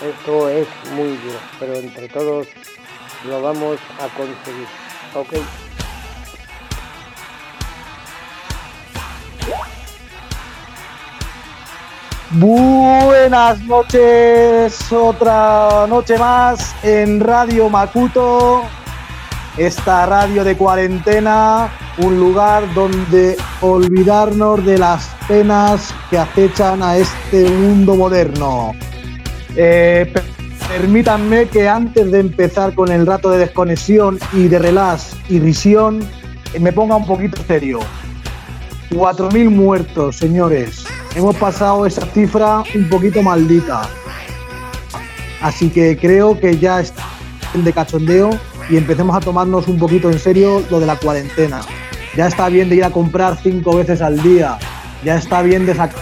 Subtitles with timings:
[0.00, 2.46] Esto es muy duro, pero entre todos
[3.26, 4.66] lo vamos a conseguir.
[5.14, 5.67] ¿Ok?
[12.40, 18.62] Buenas noches, otra noche más en Radio Makuto,
[19.56, 27.50] esta radio de cuarentena, un lugar donde olvidarnos de las penas que acechan a este
[27.50, 28.72] mundo moderno.
[29.56, 30.12] Eh,
[30.68, 36.08] permítanme que antes de empezar con el rato de desconexión y de relax y risión,
[36.54, 37.80] eh, me ponga un poquito serio.
[38.90, 40.87] 4.000 muertos, señores.
[41.18, 43.82] Hemos pasado esa cifra un poquito maldita.
[45.42, 46.94] Así que creo que ya es
[47.54, 48.30] de cachondeo
[48.70, 51.60] y empecemos a tomarnos un poquito en serio lo de la cuarentena.
[52.16, 54.58] Ya está bien de ir a comprar cinco veces al día.
[55.04, 56.00] Ya está bien de sacar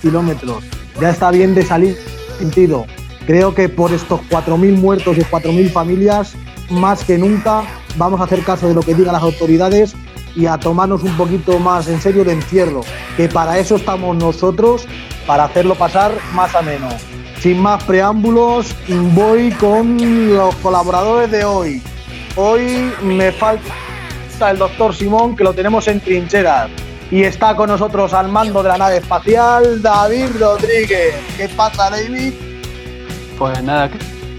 [0.00, 0.64] kilómetros
[0.98, 1.94] ya está bien de salir
[2.38, 2.86] sentido.
[3.26, 6.32] Creo que por estos 4.000 muertos y 4.000 familias,
[6.70, 7.64] más que nunca,
[7.98, 9.94] vamos a hacer caso de lo que digan las autoridades
[10.38, 12.82] y a tomarnos un poquito más en serio de encierro,
[13.16, 14.86] que para eso estamos nosotros,
[15.26, 16.94] para hacerlo pasar más a menos.
[17.40, 18.74] Sin más preámbulos,
[19.14, 19.96] voy con
[20.32, 21.82] los colaboradores de hoy.
[22.36, 23.64] Hoy me falta
[24.48, 26.70] el doctor Simón, que lo tenemos en trincheras.
[27.10, 31.16] Y está con nosotros al mando de la nave espacial David Rodríguez.
[31.36, 32.34] ¿Qué pasa, David?
[33.38, 33.90] Pues nada,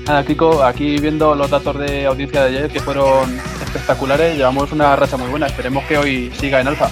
[0.06, 3.38] nada, Kiko, aquí viendo los datos de audiencia de ayer que fueron
[3.70, 5.48] espectaculares, llevamos una racha muy buena.
[5.48, 6.90] Esperemos que hoy siga en alfa.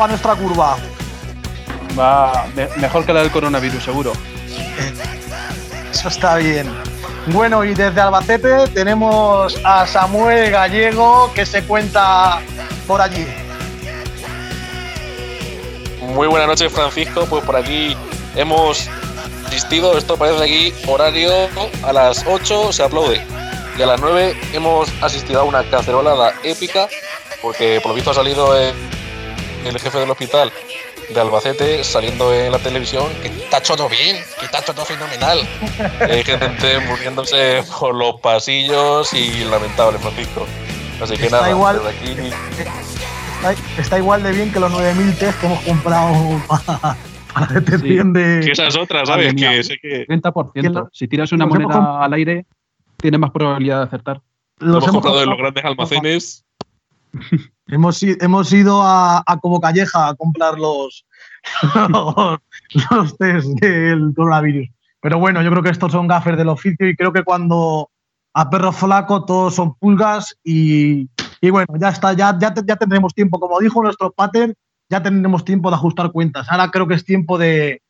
[0.00, 0.76] Va nuestra curva.
[1.98, 4.12] Va mejor que la del coronavirus, seguro.
[5.92, 6.68] Eso está bien.
[7.28, 12.40] Bueno, y desde Albacete tenemos a Samuel Gallego que se cuenta
[12.86, 13.26] por allí.
[16.00, 17.26] Muy buenas noches, Francisco.
[17.28, 17.96] Pues por aquí
[18.36, 18.88] hemos
[19.46, 21.30] asistido, esto parece aquí horario,
[21.82, 23.35] a las 8 se aplaude.
[23.78, 26.88] Y a las 9 hemos asistido a una cacerolada épica,
[27.42, 28.74] porque por lo visto ha salido el,
[29.78, 30.50] jefe del hospital
[31.12, 35.40] de Albacete saliendo en la televisión, que está todo bien, que está todo fenomenal.
[36.00, 40.46] Hay gente muriéndose por los pasillos y lamentable, Francisco.
[41.00, 42.32] Así que nada, igual, desde aquí
[43.78, 46.96] está, igual de bien que los 9.000 test que hemos comprado para,
[47.34, 48.40] para detección de.
[48.42, 49.34] Que esas otras, ¿sabes?
[49.34, 50.06] Que sé que.
[50.06, 50.88] 30%.
[50.92, 52.46] si tiras una moneda al aire,
[52.96, 54.22] tienes más probabilidad de acertar.
[54.58, 56.44] Los hemos, comprado en los grandes almacenes.
[57.66, 61.06] hemos, hemos ido a, a Como Calleja a comprar los,
[61.88, 62.38] los,
[62.90, 64.68] los test del coronavirus.
[65.00, 67.90] Pero bueno, yo creo que estos son gafes del oficio y creo que cuando
[68.34, 71.08] a perro flaco todos son pulgas y,
[71.40, 73.38] y bueno, ya está, ya, ya, ya tendremos tiempo.
[73.38, 74.54] Como dijo nuestro pater,
[74.88, 76.46] ya tendremos tiempo de ajustar cuentas.
[76.50, 77.82] Ahora creo que es tiempo de,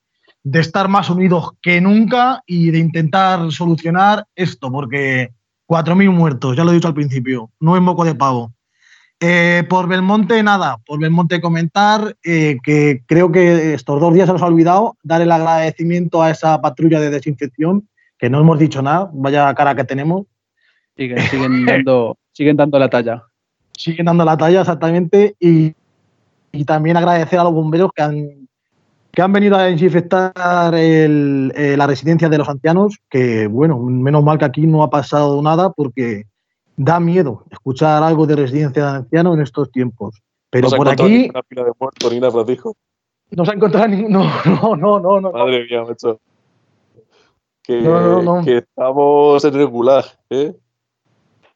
[0.48, 5.32] de estar más unidos que nunca y de intentar solucionar esto, porque
[5.66, 8.52] 4.000 muertos, ya lo he dicho al principio, no es moco de pavo.
[9.18, 14.34] Eh, por Belmonte, nada, por Belmonte comentar eh, que creo que estos dos días se
[14.34, 18.80] nos ha olvidado dar el agradecimiento a esa patrulla de desinfección, que no hemos dicho
[18.82, 20.26] nada, vaya cara que tenemos.
[20.96, 23.24] Siguen, siguen, dando, siguen dando la talla.
[23.72, 25.74] Siguen dando la talla, exactamente, y,
[26.52, 28.45] y también agradecer a los bomberos que han,
[29.16, 34.22] que han venido a desinfectar el, eh, la residencia de los ancianos, que bueno, menos
[34.22, 36.24] mal que aquí no ha pasado nada porque
[36.76, 40.22] da miedo escuchar algo de residencia de ancianos en estos tiempos.
[40.50, 42.76] Pero por aquí Una pila de muertos ni nada, Francisco.
[43.30, 44.12] no se ha encontrado ningún...
[44.12, 45.20] No, no, no, no.
[45.22, 45.32] no.
[45.32, 46.20] Madre mía, macho.
[47.62, 48.44] Que, No, no, no.
[48.44, 50.54] que estamos en regular, ¿eh?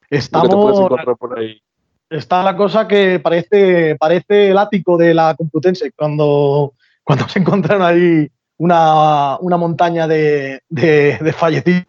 [0.09, 0.81] Te Estamos...
[0.81, 1.61] encontrar por ahí.
[2.09, 6.73] Está la cosa que parece, parece el ático de la Complutense, cuando,
[7.05, 11.87] cuando se encontraron ahí una, una montaña de, de- de fallecidos.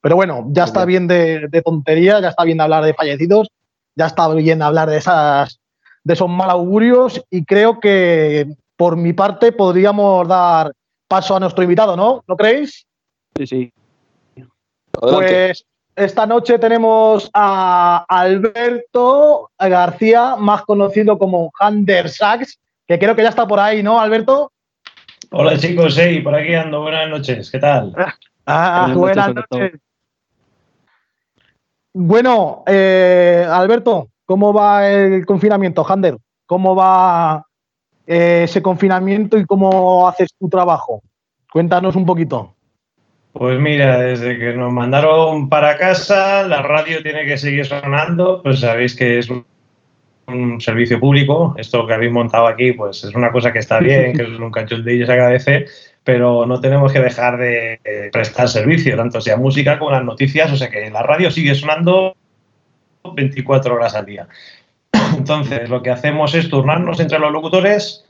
[0.00, 3.48] Pero bueno, ya está bien de, de tontería, ya está bien de hablar de fallecidos,
[3.96, 5.58] ya está bien de hablar de, esas,
[6.04, 8.46] de esos mal augurios y creo que
[8.76, 10.72] por mi parte podríamos dar
[11.08, 12.22] paso a nuestro invitado, ¿no?
[12.28, 12.86] ¿No creéis?
[13.36, 13.72] Sí, sí.
[15.00, 15.26] Adelante.
[15.26, 15.64] Pues
[15.96, 23.30] esta noche tenemos a Alberto García, más conocido como Hunter Sachs, que creo que ya
[23.30, 24.52] está por ahí, ¿no, Alberto?
[25.30, 26.82] Hola chicos, sí, por aquí ando.
[26.82, 27.92] Buenas noches, ¿qué tal?
[28.46, 29.80] Ah, Buenas buenas noches, noches.
[31.92, 36.16] Bueno, eh, Alberto, ¿cómo va el confinamiento, Hander?
[36.46, 37.44] ¿Cómo va
[38.06, 41.02] eh, ese confinamiento y cómo haces tu trabajo?
[41.50, 42.54] Cuéntanos un poquito.
[43.32, 48.60] Pues mira, desde que nos mandaron para casa, la radio tiene que seguir sonando, pues
[48.60, 49.28] sabéis que es
[50.28, 54.12] un servicio público, esto que habéis montado aquí, pues es una cosa que está bien,
[54.16, 55.66] que es un cachondillo y se agradece,
[56.04, 60.56] pero no tenemos que dejar de prestar servicio, tanto sea música como las noticias, o
[60.56, 62.16] sea que la radio sigue sonando
[63.14, 64.28] 24 horas al día.
[65.16, 68.04] Entonces, lo que hacemos es turnarnos entre los locutores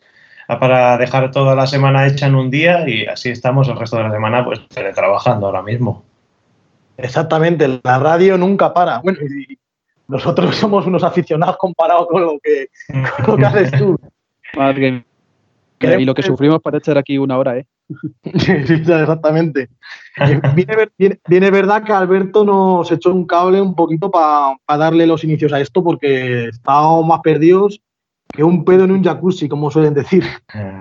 [0.47, 4.05] para dejar toda la semana hecha en un día y así estamos el resto de
[4.05, 6.05] la semana pues teletrabajando ahora mismo.
[6.97, 8.99] Exactamente, la radio nunca para.
[9.01, 9.59] Bueno, y
[10.09, 12.69] nosotros somos unos aficionados comparados con lo que,
[13.25, 13.99] con lo que haces tú.
[14.57, 15.05] Madre mía.
[16.01, 17.67] Y lo que sufrimos para echar aquí una hora, ¿eh?
[18.25, 19.69] Exactamente.
[20.55, 25.23] Viene, viene- viene verdad que Alberto nos echó un cable un poquito para darle los
[25.25, 27.81] inicios a esto porque estábamos más perdidos
[28.33, 30.25] que un pedo en un jacuzzi, como suelen decir.
[30.55, 30.79] Eh,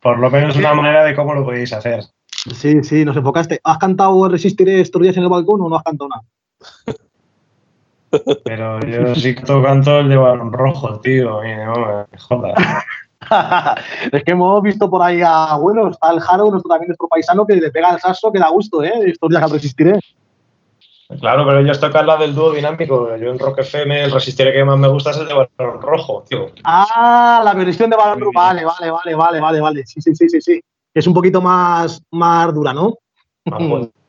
[0.00, 2.02] Por lo menos una manera de cómo lo podéis hacer.
[2.28, 3.60] Sí, sí, nos enfocaste.
[3.62, 6.22] ¿Has cantado Resistiré estos días en el balcón o no has cantado nada?
[8.44, 11.44] Pero yo sí que canto el de balón rojo, tío.
[11.44, 12.54] y no me jodas.
[14.12, 17.46] es que hemos visto por ahí a, bueno, está el Jaro, nuestro, también nuestro paisano,
[17.46, 18.92] que le pega el saso, que da gusto, ¿eh?
[19.06, 19.98] Estos días al Resistiré.
[21.20, 23.14] Claro, pero ellos tocan la del dúo dinámico.
[23.16, 26.24] Yo en Rock FM el resistiré que más me gusta es el de balón rojo,
[26.28, 26.50] tío.
[26.64, 28.30] Ah, la versión de balón Sí.
[28.34, 29.86] Vale, vale, vale, vale, vale, vale.
[29.86, 30.60] Sí, sí, sí, sí, sí.
[30.94, 32.94] Es un poquito más, más dura, ¿no?
[33.44, 34.01] Más potente.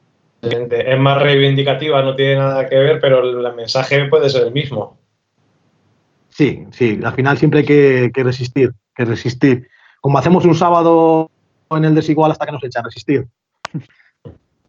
[0.43, 4.97] Es más reivindicativa, no tiene nada que ver, pero el mensaje puede ser el mismo.
[6.29, 9.67] Sí, sí, al final siempre hay que, que resistir, que resistir.
[10.01, 11.29] Como hacemos un sábado
[11.69, 13.25] en el desigual hasta que nos echa, resistir.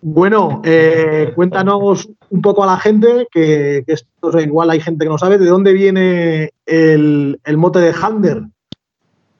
[0.01, 5.05] Bueno, eh, cuéntanos un poco a la gente, que, que esto es igual hay gente
[5.05, 8.43] que no sabe, ¿de dónde viene el, el mote de Hander?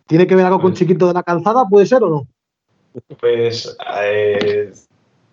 [0.07, 1.65] ¿Tiene que ver algo con Pues- Chiquito de la Calzada?
[1.69, 2.27] ¿Puede ser o no?
[3.21, 4.73] Pues eh,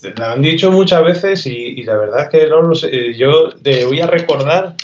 [0.04, 3.14] lo han dicho muchas veces y, y la verdad es que no lo sé.
[3.14, 4.76] Yo te voy a recordar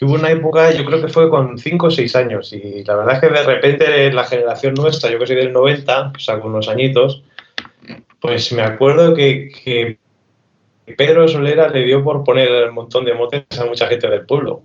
[0.00, 2.96] que hubo una época, yo creo que fue con 5 o 6 años, y la
[2.96, 6.40] verdad es que de repente la generación nuestra, yo que soy del 90, o sea,
[6.40, 7.22] con unos añitos,
[8.18, 9.98] pues me acuerdo que, que
[10.96, 14.62] Pedro Solera le dio por poner un montón de motes a mucha gente del pueblo.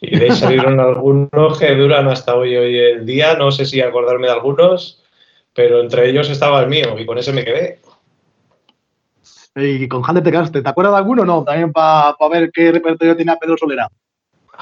[0.00, 3.80] Y de ahí salieron algunos que duran hasta hoy, hoy el día, no sé si
[3.80, 5.02] acordarme de algunos,
[5.52, 7.80] pero entre ellos estaba el mío y con ese me quedé.
[9.56, 10.62] Y con Hander te quedaste.
[10.62, 11.42] ¿Te acuerdas de alguno o no?
[11.44, 13.88] También para ver qué repertorio tenía Pedro Solera.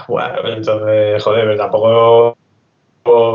[0.08, 2.36] Bueno, entonces, joder, pero tampoco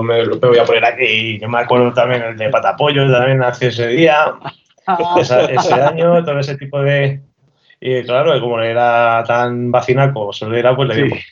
[0.03, 1.37] me, me voy a poner aquí.
[1.39, 4.33] Yo me acuerdo también el de Patapollo, también hace ese día,
[5.19, 7.21] esa- ese año, todo ese tipo de.
[7.81, 11.25] Y claro, como era tan vacinaco, solo era, pues le Sí.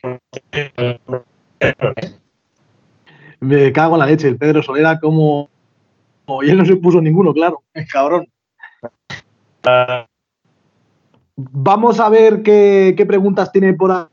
[3.39, 5.49] Me cago en la leche, el Pedro Solera, como.
[6.41, 7.61] Y él no se puso ninguno, claro.
[7.91, 8.25] Cabrón.
[11.37, 14.09] Vamos a ver qué, preguntas tiene por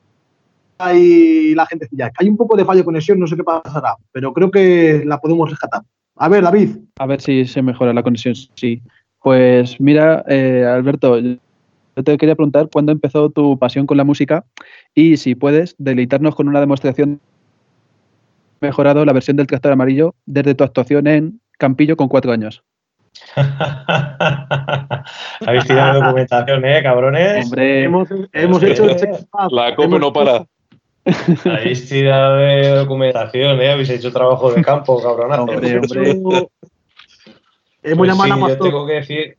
[0.78, 1.88] ahí la gente.
[2.18, 5.18] Hay un poco de fallo de conexión, no sé qué pasará, pero creo que la
[5.18, 5.82] podemos rescatar.
[6.16, 6.76] A ver, David.
[6.98, 8.34] A ver si se mejora la conexión.
[8.54, 8.82] Sí.
[9.22, 14.44] Pues mira, eh, Alberto, yo te quería preguntar cuándo empezó tu pasión con la música
[14.94, 17.20] y si puedes deleitarnos con una demostración
[18.60, 22.62] mejorado la versión del tractor amarillo desde tu actuación en Campillo con cuatro años.
[25.46, 27.44] Habéis tirado documentación, ¿eh, cabrones?
[27.46, 28.96] Hombre, Hemos, hemos hecho el.
[29.50, 30.46] La COPE no para.
[31.44, 33.72] Habéis tirado de documentación, ¿eh?
[33.72, 35.42] Habéis hecho trabajo de campo, cabronazo.
[35.42, 36.48] Hombre, Hemos hombre.
[37.82, 38.66] Hemos Pues llamado sí, a yo Pastor.
[38.68, 39.36] tengo que decir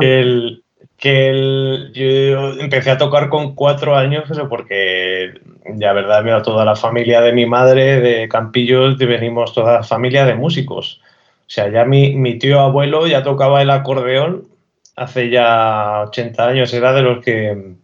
[0.00, 0.64] que el,
[0.98, 5.32] que el, yo empecé a tocar con cuatro años, pero porque
[5.76, 10.26] ya verdad, mira, toda la familia de mi madre de Campillos venimos toda la familia
[10.26, 11.00] de músicos.
[11.46, 14.48] O sea, ya mi, mi tío abuelo ya tocaba el acordeón
[14.96, 17.74] hace ya 80 años, era de los que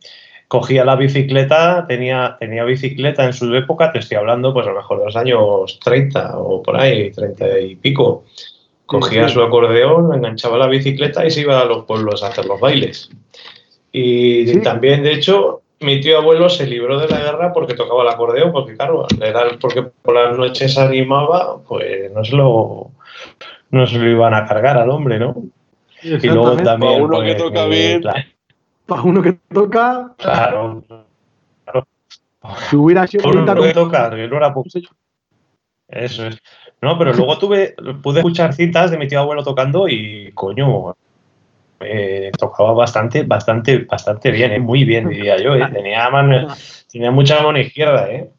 [0.48, 4.76] cogía la bicicleta, tenía, tenía bicicleta en su época, te estoy hablando pues a lo
[4.76, 8.24] mejor de los años 30 o por ahí, 30 y pico.
[8.86, 9.34] Cogía sí.
[9.34, 13.10] su acordeón, enganchaba la bicicleta y se iba a los pueblos a hacer los bailes.
[13.92, 14.60] Y Sí.
[14.62, 18.50] también, de hecho, mi tío abuelo se libró de la guerra porque tocaba el acordeón,
[18.50, 22.90] porque claro, era porque por las noches animaba, pues no se lo,
[23.70, 25.34] no se lo iban a cargar al hombre, ¿no?
[26.02, 26.98] Y luego también.
[26.98, 28.00] Pa' uno que pues, toca eh, bien.
[28.00, 28.24] Claro,
[28.86, 30.84] Para uno que toca, claro.
[32.68, 34.68] si hubiera sido ahorita uno que toca, que no era poco.
[35.88, 36.38] Eso es.
[36.82, 40.96] No, pero luego tuve, pude escuchar cintas de mi tío abuelo tocando y, coño,
[41.80, 44.58] eh, tocaba bastante, bastante, bastante bien, ¿eh?
[44.58, 45.54] muy bien, diría yo.
[45.54, 45.68] ¿eh?
[45.70, 46.48] Tenía, mano,
[46.90, 48.10] tenía mucha mano izquierda.
[48.10, 48.30] ¿eh?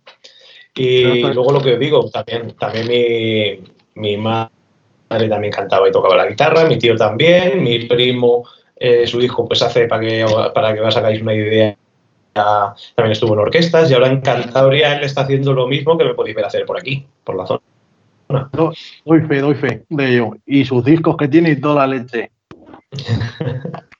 [0.73, 4.51] Y luego lo que os digo, también, también mi, mi madre
[5.29, 8.43] también cantaba y tocaba la guitarra, mi tío también, mi primo,
[8.75, 11.75] eh, su hijo, pues hace, para que, para que os hagáis una idea,
[12.33, 16.13] también estuvo en orquestas y ahora en Cantabria él está haciendo lo mismo que me
[16.13, 17.61] podéis ver hacer por aquí, por la zona.
[19.05, 20.31] doy fe, doy fe de ello.
[20.45, 22.31] Y sus discos que tiene y toda la leche.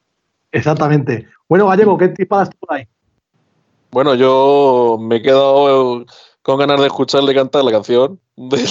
[0.51, 1.27] Exactamente.
[1.47, 2.85] Bueno, Gallego, ¿qué tipadas por ahí?
[3.91, 6.05] Bueno, yo me he quedado
[6.41, 8.65] con ganas de escucharle cantar la canción del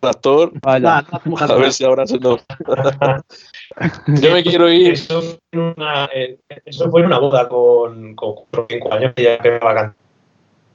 [0.00, 0.52] tractor.
[0.62, 0.98] Vaya.
[0.98, 2.44] A ver si ahora se nos.
[4.06, 4.92] yo me quiero ir.
[4.92, 8.34] Eso fue en una, eh, eso fue en una boda con, con
[8.68, 9.94] 5 años que ya que va a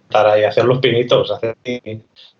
[0.09, 1.31] cantar ahí, hacer los pinitos.
[1.31, 1.55] Hacer,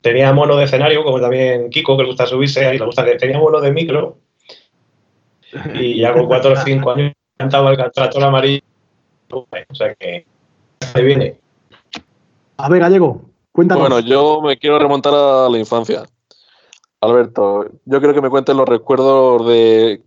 [0.02, 3.16] tenía mono de escenario, como también Kiko, que le gusta subirse, ahí le gusta que
[3.16, 4.18] tenía mono de micro.
[5.76, 8.62] Y ya con 4 o 5 años cantaba el tractor amarillo.
[9.30, 10.26] O sea que
[10.80, 11.40] se viene.
[12.58, 13.22] A ver, Gallego,
[13.52, 13.90] cuéntanos.
[13.90, 16.04] Bueno, yo me quiero remontar a la infancia.
[17.04, 20.02] Alberto, yo quiero que me cuentes los recuerdos de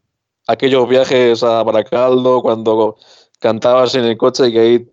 [0.47, 2.97] aquellos viajes a Baracaldo cuando
[3.38, 4.88] cantabas en el coche y que ahí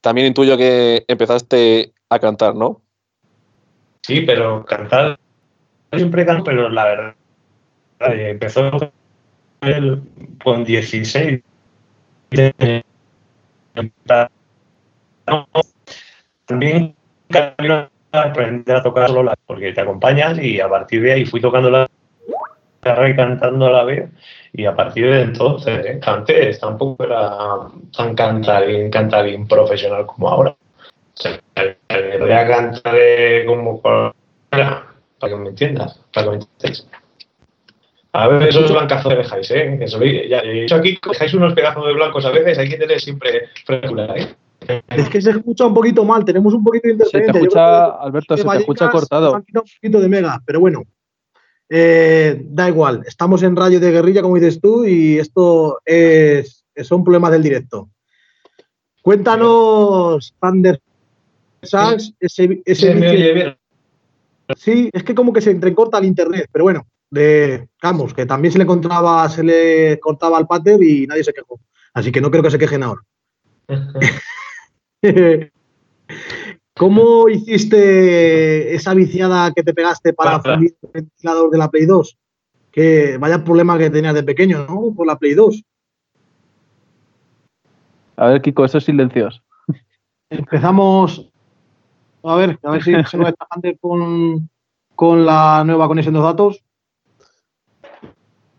[0.00, 2.80] también intuyo que empezaste a cantar, ¿no?
[4.02, 5.18] Sí, pero cantar
[5.92, 7.14] siempre canto, pero la verdad
[8.00, 8.70] eh, empezó
[10.44, 11.42] con 16
[16.46, 16.94] también
[18.12, 21.88] aprender a tocar solo porque te acompañas y a partir de ahí fui tocando la
[22.82, 24.10] guitarra y cantando a la vez
[24.52, 26.00] y a partir de entonces ¿eh?
[26.04, 27.30] antes tampoco era
[27.96, 30.50] tan cantarín, cantarín profesional como ahora.
[30.50, 31.40] O sea,
[32.18, 32.96] voy a cantar
[33.46, 34.12] como para
[35.20, 36.72] que me entiendas, para que me.
[38.14, 39.76] A ver, esos blancazos que dejáis, ¿eh?
[39.78, 42.76] Que soy, ya, he dicho aquí, dejáis unos pedazos de blancos a veces, hay que
[42.76, 44.34] tener siempre frescura, ¿eh?
[44.88, 47.32] Es que se escucha un poquito mal, tenemos un poquito de interferencia.
[47.32, 49.32] Se te escucha, Alberto, se te escucha cortado.
[49.34, 50.84] Un poquito de mega, pero bueno,
[51.68, 53.02] eh, da igual.
[53.06, 57.90] Estamos en radio de guerrilla, como dices tú, y esto es, son problemas del directo.
[59.02, 60.80] Cuéntanos, Thunder
[61.62, 63.56] Sachs, ese, ese me
[64.56, 68.52] Sí, es que como que se entrecorta el internet, pero bueno, de, vamos, que también
[68.52, 71.60] se le encontraba, se le cortaba al pater y nadie se quejó.
[71.94, 73.02] Así que no creo que se quejen ahora.
[76.74, 82.18] ¿Cómo hiciste esa viciada que te pegaste para fundir el ventilador de la Play 2?
[82.70, 84.94] Que vaya problema que tenías de pequeño, ¿no?
[84.94, 85.62] Por la Play 2.
[88.16, 89.42] A ver, Kiko, esos silencios.
[90.30, 91.28] Empezamos.
[92.22, 93.46] A ver, a ver si se nos está
[93.80, 94.48] con,
[94.94, 96.64] con la nueva conexión de datos.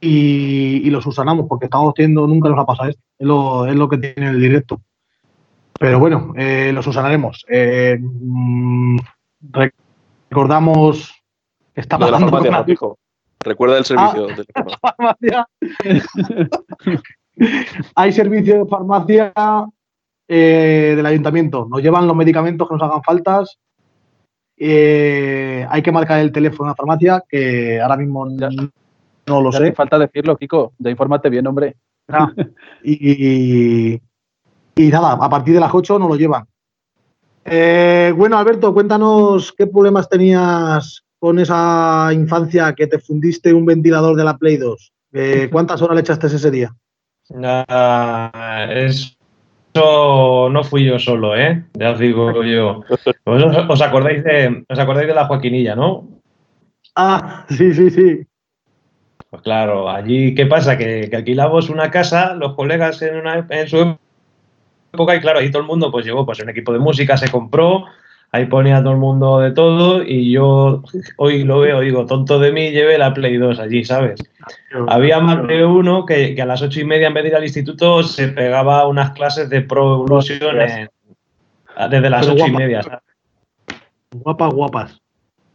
[0.01, 3.01] Y, y, los usanamos, porque estamos teniendo, nunca nos ha pasado esto.
[3.17, 4.81] Es lo, es lo que tiene el directo.
[5.83, 7.45] Pero bueno, eh, los usaremos.
[7.49, 8.97] Eh, mm,
[10.29, 11.13] recordamos
[11.75, 12.65] que está Lo de la farmacia.
[13.43, 14.27] Recuerda el servicio.
[14.27, 14.77] del teléfono.
[14.81, 15.45] farmacia.
[17.95, 19.33] Hay servicio de farmacia
[20.29, 21.67] eh, del ayuntamiento.
[21.69, 23.59] Nos llevan los medicamentos que nos hagan faltas.
[24.55, 28.47] Eh, hay que marcar el teléfono a la farmacia, que ahora mismo Ya.
[29.27, 29.73] no lo Ya sé.
[29.73, 30.71] falta decirlo, Kiko.
[30.77, 31.75] Ya infórmate bien, hombre.
[32.07, 32.31] Ah,
[32.85, 34.01] y, y
[34.75, 36.46] nada, a partir de las 8 nos lo llevan.
[37.46, 44.15] Eh, bueno, Alberto, cuéntanos qué problemas tenías con esa infancia que te fundiste un ventilador
[44.15, 44.92] de la Play 2.
[45.13, 46.74] Eh, ¿Cuántas horas le echaste ese día?
[47.30, 51.65] Nah, eso no fui yo solo, ¿eh?
[51.74, 52.84] Ya os digo yo.
[53.25, 56.08] ¿Os, os acordáis de, os acordáis de la Joaquinilla, no?
[56.96, 58.27] Ah, sí, sí, sí.
[59.30, 60.77] Pues claro, allí, ¿qué pasa?
[60.77, 63.98] Que, que alquilamos una casa, los colegas en, una, en su
[64.93, 67.29] época, y claro, ahí todo el mundo pues llevó pues, un equipo de música, se
[67.29, 67.85] compró,
[68.31, 70.83] ahí ponía todo el mundo de todo, y yo
[71.17, 74.21] hoy lo veo, digo, tonto de mí, llevé la Play 2 allí, ¿sabes?
[74.88, 77.35] Había más de uno que, que a las ocho y media, en vez de ir
[77.35, 80.57] al instituto, se pegaba unas clases de Pro Evolution
[81.89, 83.00] desde las Pero ocho y media, ¿sabes?
[84.12, 85.02] Guapas, guapas.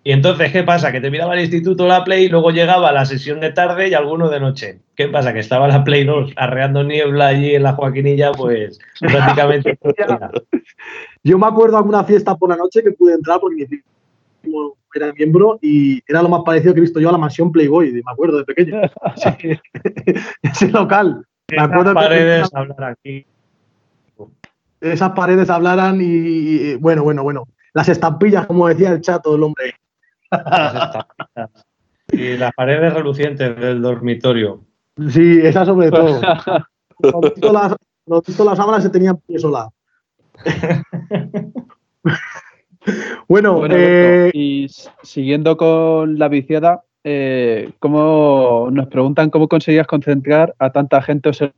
[0.09, 0.91] Y entonces, ¿qué pasa?
[0.91, 3.93] Que te miraba al instituto la Play y luego llegaba la sesión de tarde y
[3.93, 4.81] alguno de noche.
[4.97, 5.35] ¿Qué pasa?
[5.35, 9.79] Que estaba la Play 2 arreando niebla allí en la Joaquinilla, pues prácticamente.
[9.83, 10.19] el.
[11.23, 13.67] Yo me acuerdo alguna fiesta por la noche que pude entrar porque
[14.95, 17.93] era miembro y era lo más parecido que he visto yo a la mansión Playboy,
[17.93, 18.81] me acuerdo de pequeño.
[19.17, 19.59] Sí.
[20.43, 21.23] Ese local.
[21.51, 23.27] Me acuerdo Esas que paredes hablar aquí.
[24.81, 27.47] esas paredes hablaran y, y- bueno, bueno, bueno.
[27.75, 29.75] Las estampillas, como decía el chato, el hombre.
[30.31, 31.07] Las.
[32.11, 34.65] Y las paredes relucientes del dormitorio.
[35.11, 36.21] Sí, esa sobre todo.
[37.01, 37.77] Los las,
[38.39, 39.69] las sábanas se tenían pie sola.
[43.29, 44.67] bueno, eh, y
[45.03, 51.33] siguiendo con la viciada, eh, ¿cómo nos preguntan cómo conseguías concentrar a tanta gente o
[51.33, 51.53] se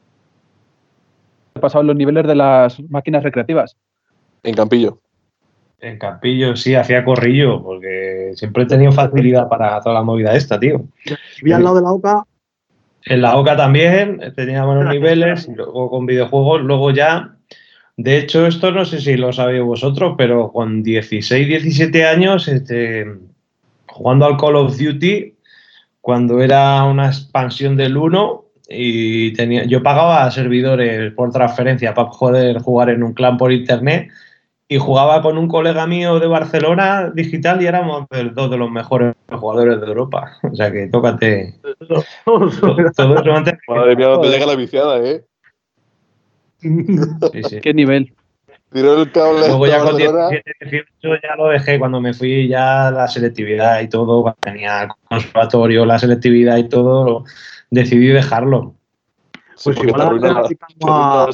[1.60, 3.76] pasado los niveles de las máquinas recreativas?
[4.42, 5.00] En Campillo.
[5.80, 10.60] En Campillo sí, hacía corrillo, porque siempre he tenido facilidad para toda la movida esta,
[10.60, 10.84] tío.
[11.42, 12.25] ¿Vivía al lado de la OCA?
[13.06, 17.37] En la OCA también, tenía buenos niveles, luego con videojuegos, luego ya
[18.02, 23.06] de hecho, esto no sé si lo sabéis vosotros, pero con 16, 17 años, este,
[23.87, 25.34] jugando al Call of Duty,
[26.00, 32.60] cuando era una expansión del 1, y tenía, yo pagaba servidores por transferencia para poder
[32.60, 34.08] jugar en un clan por internet
[34.70, 39.16] y jugaba con un colega mío de Barcelona digital y éramos dos de los mejores
[39.28, 40.38] jugadores de Europa.
[40.44, 41.56] O sea que tócate.
[42.24, 43.54] todo, eso antes.
[43.66, 45.24] Madre mía, dónde llega la viciada, ¿eh?
[47.62, 48.14] ¿Qué nivel?
[48.72, 49.48] Tiró el cable.
[49.48, 53.88] Luego ya con 17, 18 ya lo dejé cuando me fui ya la selectividad y
[53.88, 57.24] todo, cuando tenía conservatorio, la selectividad y todo,
[57.70, 58.76] decidí dejarlo.
[59.64, 60.24] Pues sí, igual
[60.86, 61.28] a,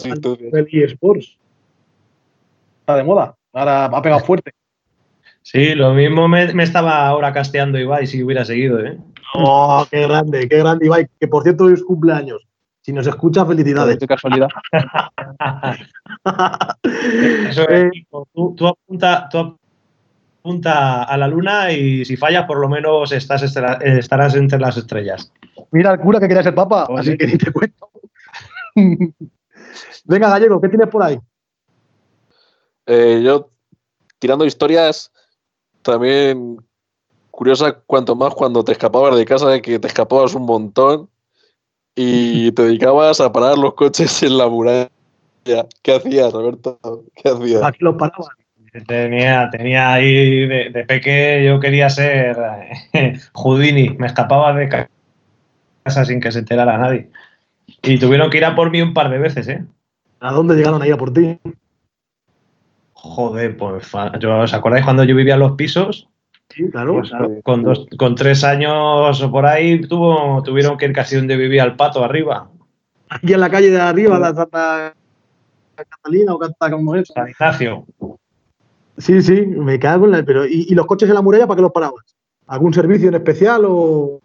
[0.72, 1.36] eSports.
[2.86, 4.52] Está de moda, ahora ha pegado fuerte.
[5.42, 8.96] Sí, lo mismo me, me, estaba ahora casteando Ibai si hubiera seguido, ¿eh?
[9.34, 12.46] Oh, qué grande, qué grande Ibai, que por cierto hoy es cumpleaños.
[12.82, 13.98] Si nos escucha, felicidades.
[13.98, 14.46] Qué casualidad.
[17.48, 17.90] Eso es, eh,
[18.32, 19.58] tú, tú, apunta, tú
[20.38, 25.32] apunta a la luna y si fallas, por lo menos estás, estarás entre las estrellas.
[25.72, 27.90] Mira el cura que quería ser papa, así que ni te cuento.
[30.04, 31.18] Venga, Gallego, ¿qué tienes por ahí?
[32.86, 33.50] Eh, yo,
[34.18, 35.12] tirando historias,
[35.82, 36.58] también
[37.30, 41.08] curiosa cuanto más cuando te escapabas de casa, que te escapabas un montón
[41.94, 44.88] y te dedicabas a parar los coches en la muralla.
[45.82, 46.78] ¿Qué hacías, Roberto?
[47.14, 47.62] ¿Qué hacías?
[47.62, 48.28] Aquí los paraban.
[48.86, 52.36] Tenía, tenía ahí de, de peque, yo quería ser
[52.92, 57.08] eh, Houdini, me escapaba de casa sin que se enterara nadie.
[57.82, 59.64] Y tuvieron que ir a por mí un par de veces, ¿eh?
[60.20, 61.38] ¿A dónde llegaron a ir a por ti?
[63.14, 66.08] Joder, pues, ¿os acordáis cuando yo vivía en los pisos?
[66.50, 66.94] Sí, claro.
[66.94, 67.12] Pues,
[67.44, 71.64] con, dos, con tres años o por ahí tuvo, tuvieron que ir casi donde vivía
[71.64, 72.50] el pato arriba.
[73.08, 74.94] Aquí en la calle de arriba, la Santa
[75.76, 77.08] Catalina o Canta como es.
[77.08, 77.86] San Ignacio.
[78.98, 80.22] Sí, sí, me cago en la.
[80.22, 82.04] Pero, ¿y, los coches en la muralla para qué los parabas?
[82.46, 84.20] ¿Algún servicio en especial o,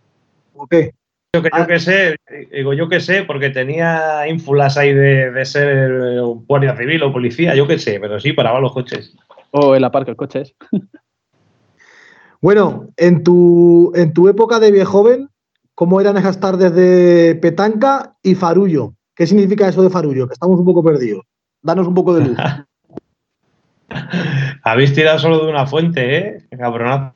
[0.55, 0.93] o qué?
[1.33, 1.67] Yo que, yo ah.
[1.67, 2.15] que sé,
[2.51, 7.55] digo yo que sé, porque tenía ínfulas ahí de, de ser guardia civil o policía,
[7.55, 9.15] yo que sé, pero sí paraba los coches.
[9.51, 10.53] O en la parque, el coches.
[12.41, 15.29] Bueno, en tu, en tu época de viejo joven,
[15.75, 18.95] ¿cómo eran esas tardes de petanca y farullo?
[19.15, 20.27] ¿Qué significa eso de farullo?
[20.27, 21.23] Que estamos un poco perdidos.
[21.61, 22.37] Danos un poco de luz.
[24.63, 26.47] Habéis tirado solo de una fuente, ¿eh?
[26.57, 27.13] Cabronazo.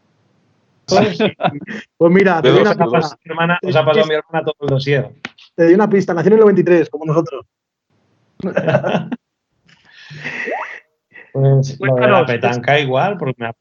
[0.88, 2.86] Pues mira, te doy una pista.
[2.86, 5.12] os ha pasado a mi hermana todo el dossier.
[5.56, 6.14] Te doy una pista.
[6.14, 7.46] Nació en el 93, como nosotros.
[11.34, 13.52] pues la petanca igual, porque me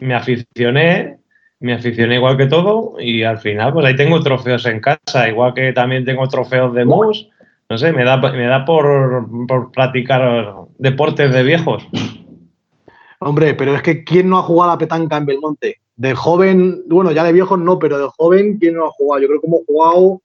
[0.00, 1.18] me aficioné,
[1.60, 5.54] me aficioné igual que todo y al final pues ahí tengo trofeos en casa, igual
[5.54, 7.28] que también tengo trofeos de mus.
[7.70, 11.86] No sé, me da, me da por, por practicar deportes de viejos.
[13.20, 15.80] Hombre, pero es que ¿quién no ha jugado a la petanca en Belmonte?
[15.98, 19.20] De joven, bueno, ya de viejos no, pero de joven, ¿quién no ha jugado?
[19.20, 20.22] Yo creo que hemos jugado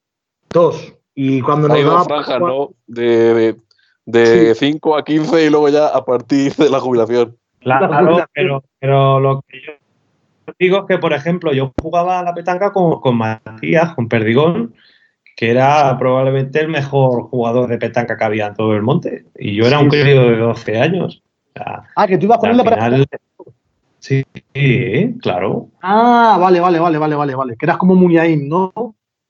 [0.51, 0.93] dos.
[1.15, 2.03] Y cuando nos daba.
[2.05, 2.69] franja, ¿no?
[2.86, 3.55] De
[4.55, 7.36] 5 a 15 y luego ya a partir de la jubilación.
[7.59, 9.71] Claro, pero, pero lo que yo
[10.59, 14.75] digo es que, por ejemplo, yo jugaba a la petanca con, con Matías, con Perdigón,
[15.36, 19.25] que era probablemente el mejor jugador de petanca que había en todo el monte.
[19.39, 21.23] Y yo era un crío de 12 años.
[21.55, 22.89] ah, que tú ibas con él para.
[24.03, 24.25] Sí,
[25.21, 25.69] claro.
[25.81, 27.55] Ah, vale, vale, vale, vale, vale, vale.
[27.57, 28.73] Que eras como Muniain, ¿no?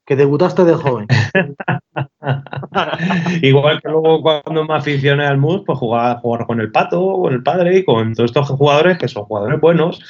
[0.04, 1.06] Que debutaste de joven.
[3.44, 7.34] Igual que luego cuando me aficioné al MUS, pues jugaba, jugar con el Pato, con
[7.34, 10.02] el padre y con todos estos jugadores que son jugadores buenos.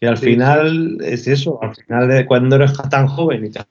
[0.00, 3.62] Y al final es eso, al final de cuando eres tan joven y te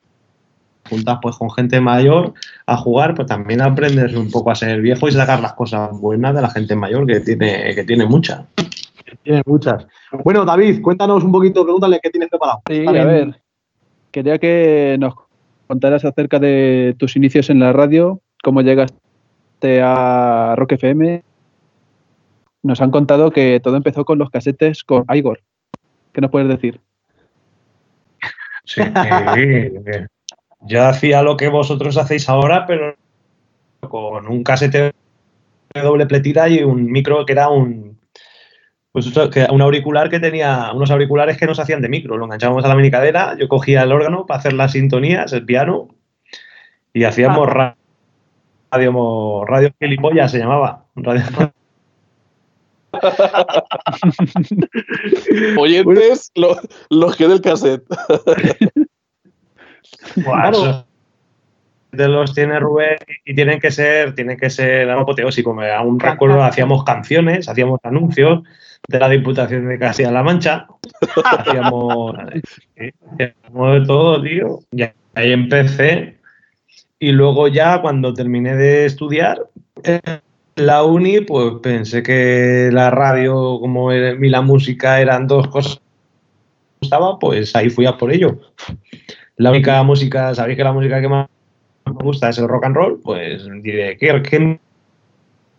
[0.89, 2.33] juntas pues con gente mayor
[2.65, 6.35] a jugar, pues también aprendes un poco a ser viejo y sacar las cosas buenas
[6.35, 8.41] de la gente mayor que tiene, que tiene muchas.
[9.23, 9.85] Tiene muchas.
[10.23, 12.61] Bueno, David, cuéntanos un poquito, pregúntale qué tienes preparado.
[12.67, 13.41] Sí, a ver.
[14.11, 15.13] Quería que nos
[15.67, 21.23] contarás acerca de tus inicios en la radio, cómo llegaste a Rock FM.
[22.63, 25.41] Nos han contado que todo empezó con los casetes con Igor.
[26.11, 26.81] ¿Qué nos puedes decir?
[28.65, 28.81] Sí,
[30.61, 32.95] yo hacía lo que vosotros hacéis ahora, pero
[33.79, 34.91] con un casete
[35.73, 37.90] de doble pletita y un micro que era un,
[38.91, 39.11] pues
[39.49, 42.17] un auricular que tenía unos auriculares que nos hacían de micro.
[42.17, 45.89] Lo enganchábamos a la minicadera, yo cogía el órgano para hacer las sintonías, el piano,
[46.93, 47.75] y hacíamos ah.
[48.71, 50.85] radio, radio gilipollas, se llamaba.
[50.95, 51.23] Radio...
[55.57, 56.31] Oyentes,
[56.89, 57.83] los que del cassette.
[60.23, 60.85] Claro.
[61.91, 65.57] De los tiene Rubén y tienen que ser, tienen que ser apoteósicos.
[65.75, 68.43] Aún recuerdo, hacíamos canciones, hacíamos anuncios
[68.87, 70.67] de la Diputación de Castilla-La Mancha.
[71.25, 72.15] hacíamos,
[72.75, 73.33] de
[73.85, 74.59] todo, tío.
[74.71, 76.17] Y ahí empecé.
[76.99, 79.41] Y luego ya cuando terminé de estudiar,
[80.55, 85.81] la uni, pues pensé que la radio como y la música eran dos cosas que
[85.81, 88.39] me gustaba, pues ahí fui a por ello
[89.41, 91.27] la única música, sabéis que la música que más
[91.93, 94.59] me gusta es el rock and roll, pues diré, ¿qué, qué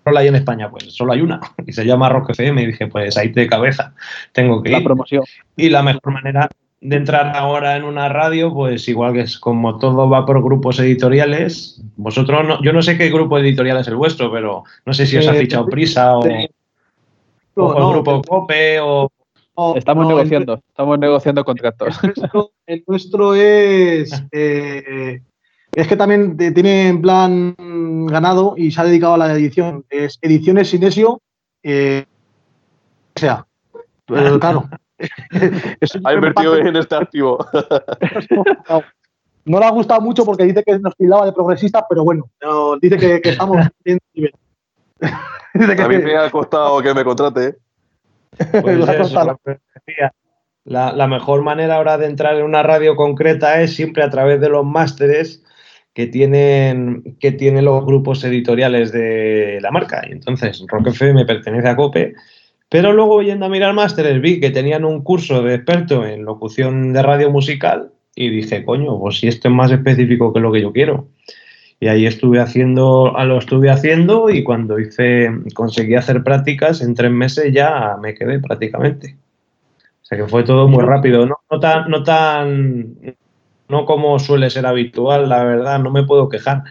[0.05, 0.71] roll hay en España?
[0.71, 3.95] Pues solo hay una, y se llama Rock FM, y dije, pues ahí de cabeza,
[4.33, 5.25] tengo que la promoción.
[5.57, 6.49] Y la mejor manera
[6.81, 10.81] de entrar ahora en una radio, pues igual que es como todo va por grupos
[10.81, 15.07] editoriales, vosotros, no, yo no sé qué grupo editorial es el vuestro, pero no sé
[15.07, 19.09] si os ha eh, fichado Prisa o, o el grupo Cope o
[19.77, 21.99] estamos negociando, estamos negociando contratos.
[22.67, 24.11] El nuestro, es.
[24.33, 25.21] Eh,
[25.75, 27.57] es que también tiene en plan
[28.07, 29.85] ganado y se ha dedicado a la edición.
[29.89, 31.21] Es Ediciones Sinesio.
[31.63, 32.05] Eh,
[33.17, 33.47] o sea,
[34.07, 34.69] claro.
[36.05, 37.45] ha invertido en este activo.
[39.45, 42.31] no le ha gustado mucho porque dice que nos pillaba de progresista, pero bueno,
[42.81, 43.99] dice que, estamos bien.
[45.01, 47.57] a mí me ha costado que me contrate.
[48.61, 48.79] Pues
[50.65, 54.49] la, mejor manera ahora de entrar en una radio concreta es siempre a través de
[54.49, 55.43] los másteres
[55.95, 60.03] que tienen, que tienen los grupos editoriales de la marca.
[60.09, 62.15] Y entonces, Rock FM pertenece a COPE,
[62.69, 66.93] pero luego yendo a mirar másteres vi que tenían un curso de experto en locución
[66.93, 70.63] de radio musical y dije, coño, pues si esto es más específico que lo que
[70.63, 71.09] yo quiero.
[71.81, 77.11] Y ahí estuve haciendo, lo estuve haciendo y cuando hice, conseguí hacer prácticas, en tres
[77.11, 79.17] meses ya me quedé prácticamente.
[80.01, 82.97] O sea que fue todo muy rápido, no, no tan, no tan,
[83.73, 86.63] no como suele ser habitual, la verdad, no me puedo quejar.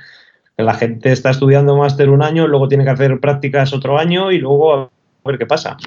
[0.56, 4.38] La gente está estudiando máster un año, luego tiene que hacer prácticas otro año y
[4.38, 4.90] luego a
[5.26, 5.78] ver qué pasa.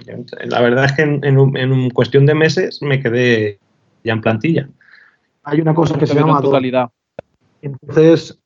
[0.46, 3.60] La verdad es que en, en, cuestión de meses me quedé
[4.02, 4.68] ya en plantilla.
[5.44, 6.90] Hay una cosa que se llama totalidad.
[7.62, 8.36] Entonces,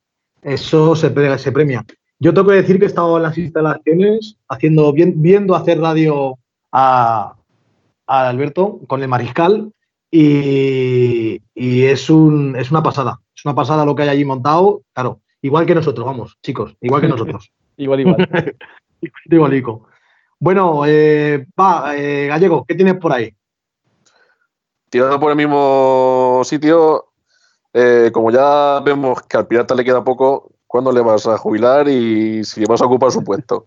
[0.43, 1.87] eso se, se premia.
[2.19, 6.35] Yo tengo que decir que he estado en las instalaciones haciendo, viendo hacer radio
[6.71, 7.35] a,
[8.07, 9.73] Alberto con el Mariscal
[10.11, 13.21] y, es, un, es una pasada.
[13.35, 14.83] Es una pasada lo que hay allí montado.
[14.93, 17.53] Claro, igual que nosotros, vamos, chicos, igual que nosotros.
[17.77, 18.57] igual, igual.
[19.31, 19.83] igual,
[20.39, 23.35] Bueno, eh, va, eh, Gallego, ¿qué tienes por ahí?
[24.91, 27.09] Tirando por el mismo sitio,
[27.75, 31.89] eh, como ya vemos que al pirata le queda poco, ¿cuándo le vas a jubilar
[31.89, 33.67] y si vas a ocupar su puesto?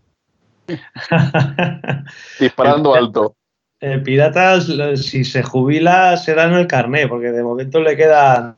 [2.40, 3.36] Disparando alto.
[3.82, 8.56] El pirata, si se jubila, será en el carné, porque de momento le quedan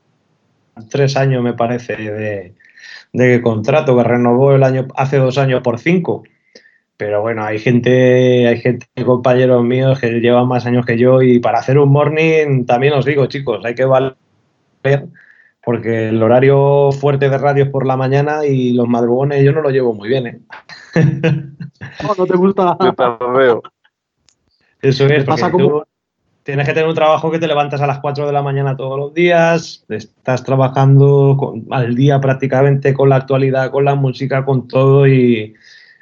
[0.90, 2.54] tres años, me parece, de,
[3.14, 6.24] de contrato que renovó el año hace dos años por cinco.
[6.98, 11.40] Pero bueno, hay gente, hay gente, compañeros míos que llevan más años que yo y
[11.40, 14.16] para hacer un morning también os digo, chicos, hay que valer
[15.64, 19.62] porque el horario fuerte de radio es por la mañana y los madrugones yo no
[19.62, 20.26] lo llevo muy bien.
[20.26, 20.40] ¿eh?
[22.02, 22.76] no, no te gusta.
[23.34, 23.62] veo.
[24.84, 25.84] Eso es, pasa como...
[26.42, 28.98] tienes que tener un trabajo que te levantas a las 4 de la mañana todos
[28.98, 35.06] los días, estás trabajando al día prácticamente con la actualidad, con la música, con todo
[35.08, 35.54] y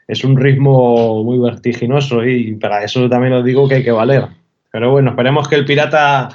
[0.09, 4.27] es un ritmo muy vertiginoso y para eso también os digo que hay que valer.
[4.73, 6.31] Pero bueno, esperemos que el pirata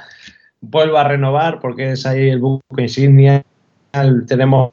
[0.60, 3.44] vuelva a renovar porque es ahí el buque insignia.
[4.26, 4.70] Tenemos,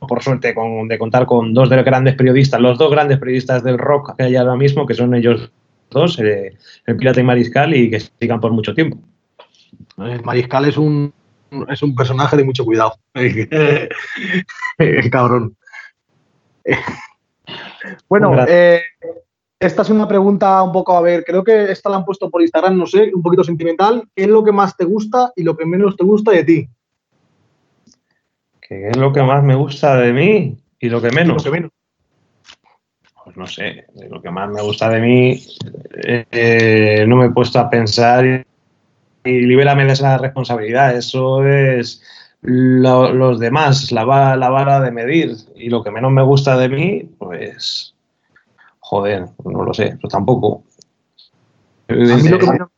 [0.00, 3.62] por suerte, con, de contar con dos de los grandes periodistas, los dos grandes periodistas
[3.62, 5.52] del rock que hay ahora mismo, que son ellos
[5.92, 8.98] dos, eh, el Pirata y Mariscal, y que sigan por mucho tiempo.
[9.98, 11.12] El Mariscal es un,
[11.68, 12.94] es un personaje de mucho cuidado.
[15.10, 15.56] Cabrón.
[18.08, 18.82] bueno, eh,
[19.58, 22.42] esta es una pregunta un poco, a ver, creo que esta la han puesto por
[22.42, 24.08] Instagram, no sé, un poquito sentimental.
[24.14, 26.68] ¿Qué es lo que más te gusta y lo que menos te gusta de ti?
[28.60, 31.44] ¿Qué es lo que más me gusta de mí y lo que menos?
[33.34, 35.42] Pues no sé, lo que más me gusta de mí,
[36.04, 38.44] eh, no me he puesto a pensar y,
[39.24, 40.94] y libérame de esa responsabilidad.
[40.94, 42.02] Eso es
[42.42, 45.36] los demás, la vara, la vara de medir.
[45.56, 47.94] Y lo que menos me gusta de mí, pues.
[48.80, 50.64] Joder, no lo sé, pues tampoco.
[51.88, 52.68] A mí, lo que menos,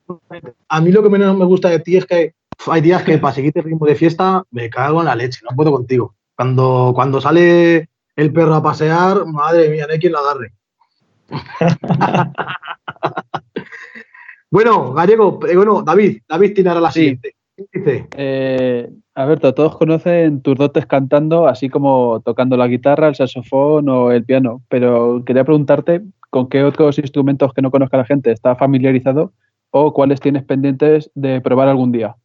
[0.68, 2.34] a mí lo que menos me gusta de ti es que
[2.66, 5.56] hay días que para seguirte el ritmo de fiesta me cago en la leche, no
[5.56, 6.14] puedo contigo.
[6.36, 10.52] Cuando, cuando sale el perro a pasear, madre mía, no hay quien la agarre.
[14.50, 17.34] bueno, Gallego, eh, bueno, David, David tiene ahora la siguiente.
[17.56, 18.08] ¿Qué dice?
[18.16, 24.10] Eh, Alberto, todos conocen tus dotes cantando, así como tocando la guitarra, el saxofón o
[24.10, 28.56] el piano, pero quería preguntarte con qué otros instrumentos que no conozca la gente está
[28.56, 29.32] familiarizado
[29.70, 32.16] o cuáles tienes pendientes de probar algún día.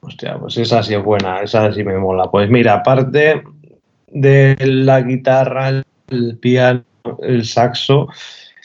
[0.00, 2.28] Hostia, pues esa sí es buena, esa sí me mola.
[2.28, 3.44] Pues mira, aparte
[4.12, 6.84] de la guitarra, el piano,
[7.22, 8.08] el saxo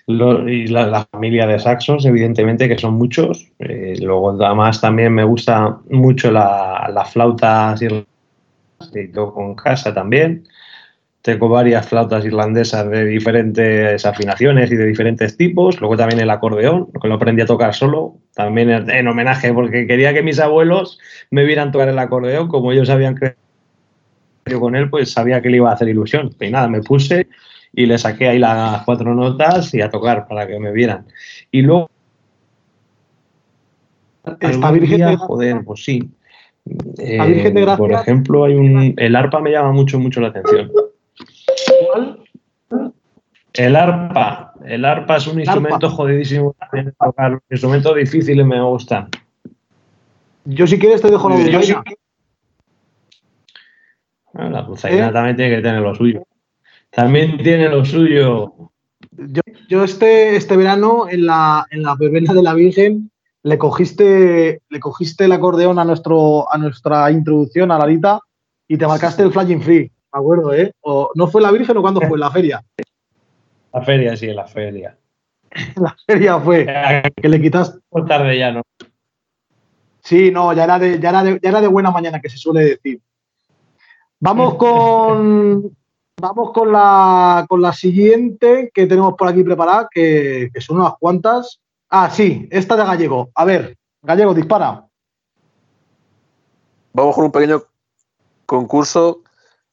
[0.07, 3.47] y la, familia de saxos, evidentemente, que son muchos.
[3.59, 10.47] Eh, luego, además, también me gusta mucho la, la flauta que toco en casa también.
[11.21, 15.81] Tengo varias flautas irlandesas de diferentes afinaciones y de diferentes tipos.
[15.81, 20.13] Luego también el acordeón, que lo aprendí a tocar solo, también en homenaje, porque quería
[20.13, 23.15] que mis abuelos me vieran tocar el acordeón, como ellos habían
[24.55, 26.35] con él, pues sabía que le iba a hacer ilusión.
[26.39, 27.27] Y nada, me puse
[27.73, 31.05] y le saqué ahí las cuatro notas y a tocar para que me vieran.
[31.51, 31.89] Y luego...
[34.39, 36.09] Esta Virgen de Joder, pues sí.
[36.97, 40.71] Eh, por ejemplo, hay un, el arpa me llama mucho, mucho la atención.
[41.85, 42.19] ¿Cuál?
[43.53, 44.53] El arpa.
[44.65, 47.39] El arpa es un instrumento jodidísimo también tocar.
[47.49, 49.09] Instrumentos difíciles me gustan.
[50.45, 51.37] Yo si quieres te dejo la
[54.37, 54.49] dulzaina.
[54.49, 55.11] la dulzaina ¿Eh?
[55.11, 56.23] también tiene que tener lo suyo.
[56.89, 58.71] También tiene lo suyo.
[59.67, 63.11] Yo, este, este verano en la, en la verbena de la Virgen
[63.43, 68.19] le cogiste, le cogiste el acordeón a, nuestro, a nuestra introducción a la Lita
[68.67, 70.71] y te marcaste el flying free acuerdo, ¿eh?
[70.81, 72.17] O, ¿No fue la Virgen o cuándo fue?
[72.17, 72.63] ¿La feria?
[73.73, 74.97] La feria, sí, la feria.
[75.75, 76.65] la feria fue.
[77.15, 77.79] Que le quitas.
[78.07, 78.61] tarde ya, ¿no?
[80.01, 82.37] Sí, no, ya era, de, ya, era de, ya era de buena mañana, que se
[82.37, 83.01] suele decir.
[84.19, 85.77] Vamos con.
[86.19, 90.93] Vamos con la, con la siguiente que tenemos por aquí preparada, que, que son unas
[90.99, 91.59] cuantas.
[91.89, 93.29] Ah, sí, esta de Gallego.
[93.35, 94.83] A ver, Gallego, dispara.
[96.93, 97.61] Vamos con un pequeño
[98.47, 99.21] concurso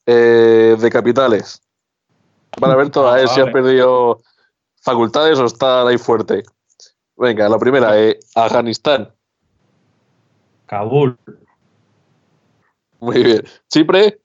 [0.05, 1.63] eh, de capitales.
[2.59, 4.21] Para ver toda, ah, si ha perdido
[4.81, 6.43] facultades o está ahí fuerte.
[7.17, 9.11] Venga, la primera, eh, Afganistán.
[10.67, 11.17] Kabul.
[12.99, 13.43] Muy bien.
[13.67, 14.21] Chipre.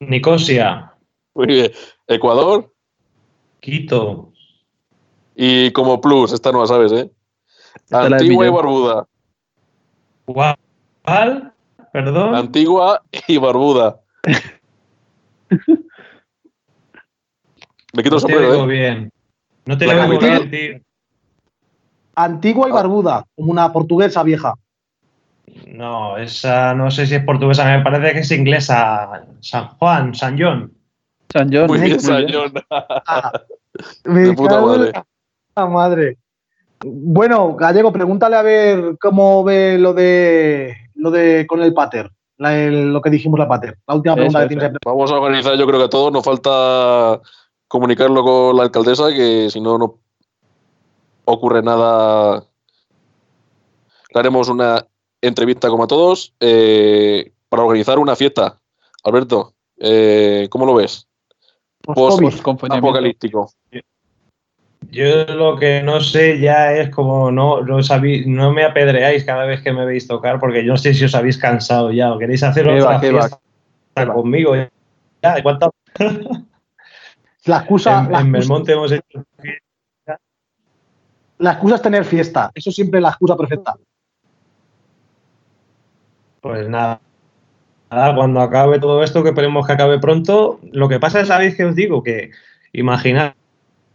[0.00, 0.92] Nicosia.
[1.34, 1.72] Muy bien.
[2.06, 2.72] Ecuador.
[3.60, 4.32] Quito.
[5.34, 7.10] Y como plus, esta no la sabes, ¿eh?
[7.90, 9.06] Antigua y Barbuda.
[10.24, 11.52] ¿Cuál?
[11.92, 12.34] Perdón.
[12.34, 14.00] Antigua y Barbuda.
[17.94, 18.66] Me quito el sombrero, ¿eh?
[18.66, 19.12] bien.
[19.66, 20.80] No te lo bien, tío.
[22.16, 24.54] Antigua y barbuda, como una portuguesa vieja.
[25.66, 29.26] No, esa no sé si es portuguesa, me parece que es inglesa.
[29.40, 30.72] San Juan, San John.
[31.32, 31.66] San John.
[31.66, 32.52] Muy bien, San John.
[34.04, 34.92] de puta madre.
[35.56, 36.18] madre.
[36.84, 43.00] Bueno, Gallego, pregúntale a ver cómo ve lo de lo de con el pater lo
[43.00, 43.78] que dijimos la Pater.
[43.86, 44.72] La última pregunta que tienes.
[44.84, 47.20] Vamos a organizar, yo creo que a todos nos falta
[47.68, 49.98] comunicarlo con la alcaldesa, que si no, no
[51.24, 52.44] ocurre nada.
[54.12, 54.86] Le haremos una
[55.26, 58.60] entrevista como a todos eh, para organizar una fiesta.
[59.02, 61.06] Alberto, eh, ¿cómo lo ves?
[61.82, 63.50] Post-apocalíptico.
[64.90, 67.78] Yo lo que no sé ya es como no, no,
[68.26, 71.14] no me apedreáis cada vez que me veis tocar, porque yo no sé si os
[71.14, 73.40] habéis cansado ya o queréis hacer otra fiesta
[74.12, 74.54] conmigo.
[75.22, 75.72] Ya, ¿cuánto?
[77.46, 78.08] La excusa.
[78.10, 79.24] En, Belmonte hemos hecho.
[81.38, 82.50] La excusa es tener fiesta.
[82.54, 83.76] Eso siempre es la excusa perfecta.
[86.44, 87.00] Pues nada.
[87.90, 90.60] Nada, cuando acabe todo esto, que esperemos que acabe pronto.
[90.72, 92.02] Lo que pasa es, ¿sabéis que os digo?
[92.02, 92.32] Que
[92.74, 93.32] imaginad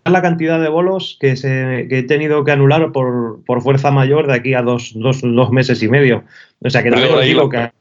[0.05, 4.55] la cantidad de bolos que, se, he tenido que anular por, fuerza mayor de aquí
[4.55, 4.95] a dos,
[5.51, 6.23] meses y medio.
[6.65, 7.71] O sea que también os digo que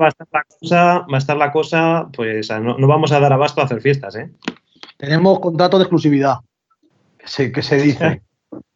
[0.00, 3.32] va a estar la cosa, va a estar la cosa, pues no, vamos a dar
[3.32, 4.30] abasto a hacer fiestas, ¿eh?
[4.98, 6.36] Tenemos contrato de exclusividad,
[7.18, 8.22] que se, que se dice.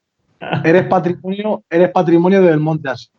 [0.64, 3.10] eres patrimonio, eres patrimonio de Belmonte, así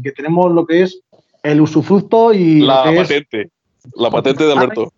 [0.00, 1.00] que tenemos lo que es
[1.42, 3.50] el usufructo y la patente,
[3.94, 4.92] la patente de Alberto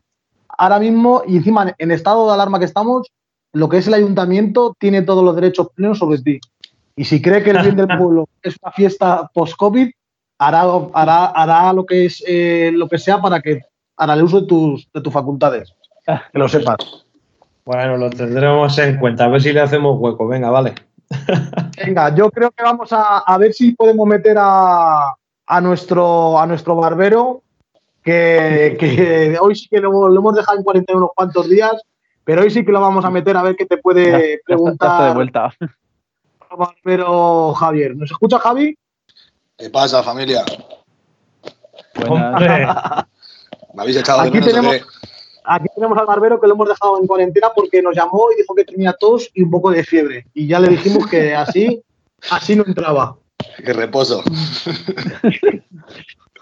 [0.58, 3.10] ahora mismo, y encima en estado de alarma que estamos,
[3.52, 6.40] lo que es el ayuntamiento tiene todos los derechos plenos sobre ti.
[6.96, 9.90] Y si cree que el bien del pueblo es una fiesta post-COVID,
[10.38, 13.62] hará, hará, hará lo que es eh, lo que sea para que
[13.96, 15.74] hará el uso de tus, de tus facultades.
[16.04, 16.76] Que lo sepas.
[17.64, 19.24] Bueno, lo tendremos en cuenta.
[19.24, 20.28] A ver si le hacemos hueco.
[20.28, 20.74] Venga, vale.
[21.84, 25.14] Venga, yo creo que vamos a, a ver si podemos meter a,
[25.46, 27.42] a nuestro, a nuestro barbero,
[28.02, 31.82] que, que hoy sí que lo, lo hemos dejado en cuarentena unos cuantos días,
[32.24, 34.18] pero hoy sí que lo vamos a meter a ver qué te puede ya está-
[34.18, 35.54] ya está de preguntar vuelta.
[35.60, 37.96] el barbero Javier.
[37.96, 38.76] ¿Nos escucha Javi?
[39.56, 40.44] ¿Qué pasa, familia?
[42.08, 42.40] Buenas.
[43.74, 44.84] ¿Me habéis echado de Aquí menos o tenemos- qué?
[45.44, 48.54] Aquí tenemos al barbero que lo hemos dejado en cuarentena porque nos llamó y dijo
[48.54, 50.26] que tenía tos y un poco de fiebre.
[50.32, 51.82] Y ya le dijimos que así,
[52.30, 53.16] así no entraba.
[53.64, 54.22] Que reposo.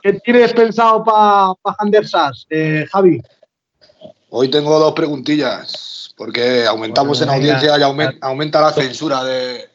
[0.03, 3.21] ¿Qué tienes pensado para pa Handersas, eh, Javi?
[4.31, 9.69] Hoy tengo dos preguntillas, porque aumentamos Bueno, en audiencia y aumen- aumenta la censura de,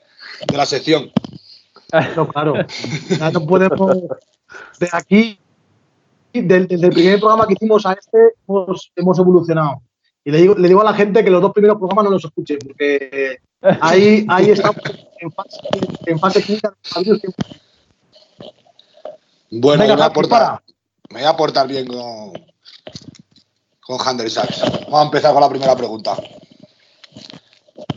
[0.48, 1.12] de la sección.
[1.90, 2.56] Claro.
[3.18, 3.98] Ya no podemos.
[4.80, 5.40] De aquí,
[6.34, 9.82] del- desde el primer programa que hicimos a este, hemos, hemos evolucionado.
[10.24, 12.26] Y le digo, le digo a la gente que los dos primeros programas no los
[12.26, 13.38] escuchen, porque
[13.82, 14.78] ahí, ahí estamos
[15.20, 15.58] en fase,
[16.06, 16.74] en fase clínica.
[19.50, 20.64] Bueno, Venga, me, voy a Javi, portar, para.
[21.10, 22.34] me voy a portar bien con,
[23.80, 24.60] con Hander Sachs.
[24.86, 26.18] Vamos a empezar con la primera pregunta.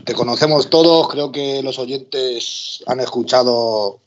[0.05, 3.99] Te conocemos todos, creo que los oyentes han escuchado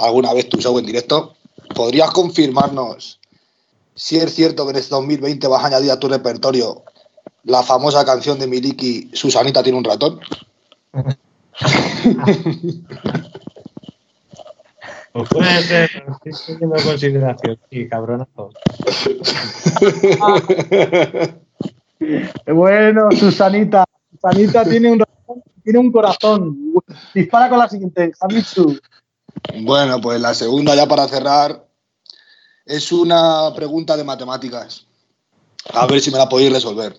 [0.00, 1.36] alguna vez tu show en directo.
[1.74, 3.19] ¿Podrías confirmarnos
[3.94, 6.84] si es cierto que en este 2020 vas a añadir a tu repertorio
[7.44, 10.20] la famosa canción de Miliki, Susanita tiene un ratón?
[15.12, 15.90] pues puede ser.
[16.24, 17.58] Estoy teniendo en consideración.
[17.70, 18.50] Sí, cabronazo.
[22.46, 23.84] Bueno, Susanita.
[24.10, 25.04] Susanita tiene un,
[25.62, 26.72] tiene un corazón.
[27.14, 28.78] Dispara con la siguiente, Javichu.
[29.62, 31.66] Bueno, pues la segunda ya para cerrar
[32.70, 34.86] es una pregunta de matemáticas.
[35.72, 36.96] A ver si me la podéis resolver.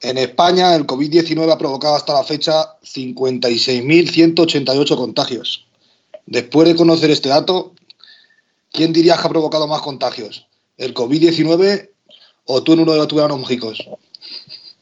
[0.00, 5.66] En España el COVID-19 ha provocado hasta la fecha 56.188 contagios.
[6.24, 7.74] Después de conocer este dato,
[8.72, 10.46] ¿quién dirías que ha provocado más contagios?
[10.78, 11.90] ¿El COVID-19
[12.46, 13.86] o tú en uno de los tuveranos mágicos?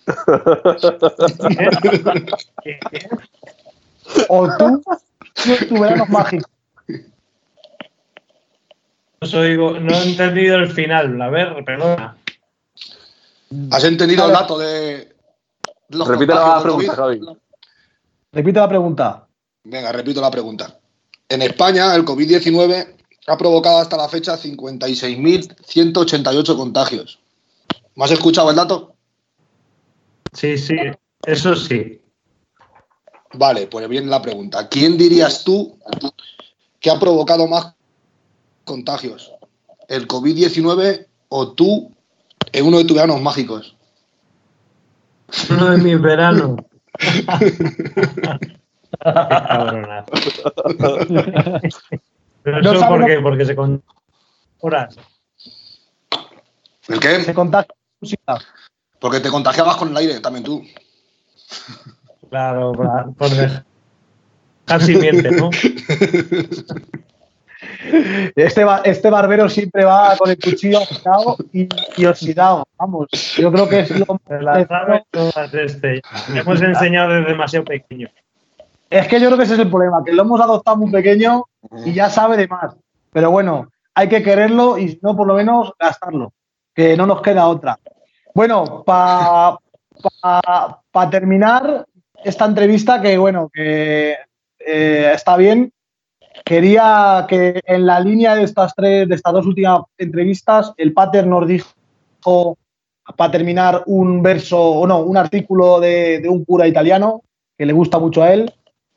[4.28, 4.82] O tú,
[5.68, 6.48] tu verano mágico.
[6.48, 6.59] No,
[9.22, 11.20] soy- no he entendido el final.
[11.20, 12.16] A ver, perdona.
[13.70, 15.14] ¿Has entendido el dato de
[15.88, 17.20] los Repite la pregunta, COVID?
[17.20, 17.38] Javi.
[18.32, 19.26] Repite la pregunta.
[19.64, 20.78] Venga, repito la pregunta.
[21.28, 22.94] En España, el COVID-19
[23.26, 27.18] ha provocado hasta la fecha 56.188 contagios.
[27.96, 28.94] ¿Me has escuchado el dato?
[30.32, 30.76] Sí, sí,
[31.26, 32.00] eso sí.
[33.34, 34.68] Vale, pues viene la pregunta.
[34.68, 35.76] ¿Quién dirías tú
[36.78, 37.74] que ha provocado más
[38.70, 39.32] contagios?
[39.88, 41.92] ¿El COVID-19 o tú
[42.52, 43.76] en uno de tus veranos mágicos?
[45.50, 46.60] Uno de mis veranos.
[52.42, 53.82] Pero No eso por lo- qué, porque se con
[54.60, 54.96] horas.
[56.88, 57.22] ¿El qué?
[57.22, 58.38] Se contagia música.
[58.98, 60.62] Porque te contagiabas con el aire, también tú.
[62.28, 63.64] Claro, por, por dejar
[64.82, 65.50] simiente, ¿no?
[68.36, 72.66] Este, este barbero siempre va con el cuchillo afilado y, y oxidado.
[72.78, 74.20] Vamos, yo creo que es lo
[75.10, 76.02] todas este.
[76.34, 78.08] Hemos enseñado desde demasiado pequeño.
[78.90, 81.44] Es que yo creo que ese es el problema, que lo hemos adoptado muy pequeño
[81.84, 82.74] y ya sabe de más.
[83.12, 86.32] Pero bueno, hay que quererlo y no, por lo menos gastarlo,
[86.74, 87.78] que no nos queda otra.
[88.34, 89.58] Bueno, para
[91.10, 91.86] terminar
[92.24, 94.16] esta entrevista, que bueno, que
[94.58, 95.72] eh, está bien,
[96.44, 101.26] quería que en la línea de estas tres, de estas dos últimas entrevistas, el Pater
[101.26, 102.58] nos dijo
[103.16, 107.22] para terminar un verso, o no, un artículo de, un cura italiano
[107.56, 108.52] que le gusta mucho a él.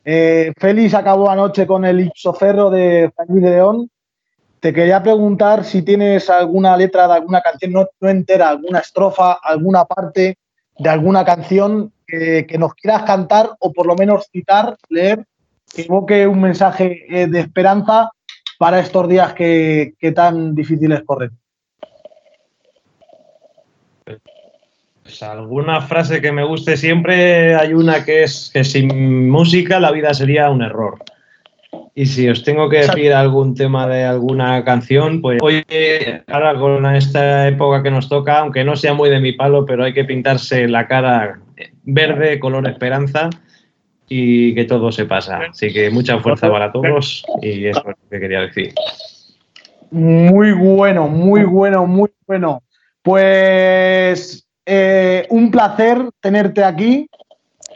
[0.05, 3.89] Eh, Félix acabó anoche con el Ipsoferro de Frank de León.
[4.59, 9.33] Te quería preguntar si tienes alguna letra de alguna canción, no, no entera, alguna estrofa,
[9.43, 10.37] alguna parte
[10.77, 15.25] de alguna canción que, que nos quieras cantar o por lo menos citar, leer,
[15.73, 18.09] que evoque un mensaje eh, de esperanza
[18.57, 21.31] para estos días que, que tan difíciles corren.
[25.03, 29.91] Pues alguna frase que me guste siempre hay una que es que sin música la
[29.91, 30.99] vida sería un error.
[31.95, 35.63] Y si os tengo que decir algún tema de alguna canción, pues hoy,
[36.27, 39.83] ahora con esta época que nos toca, aunque no sea muy de mi palo, pero
[39.83, 41.39] hay que pintarse la cara
[41.83, 43.29] verde, color esperanza.
[44.15, 45.39] Y que todo se pasa.
[45.49, 48.71] Así que mucha fuerza para todos y eso es lo que quería decir.
[49.89, 52.61] Muy bueno, muy bueno, muy bueno.
[53.01, 57.09] Pues eh, un placer tenerte aquí.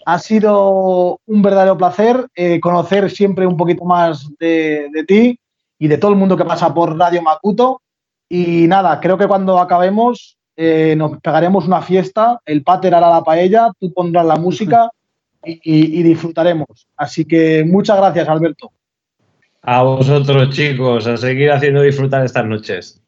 [0.05, 5.39] Ha sido un verdadero placer eh, conocer siempre un poquito más de, de ti
[5.79, 7.81] y de todo el mundo que pasa por Radio Macuto.
[8.29, 13.23] Y nada, creo que cuando acabemos eh, nos pegaremos una fiesta, el pater hará la
[13.23, 14.91] paella, tú pondrás la música
[15.43, 16.87] y, y- y disfrutaremos.
[16.95, 18.71] Así que muchas gracias, Alberto.
[19.63, 23.01] A vosotros, chicos, a seguir haciendo disfrutar estas noches.